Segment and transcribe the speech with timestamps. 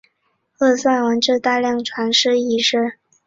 [0.57, 2.97] 何塞还致使大量船只遗失。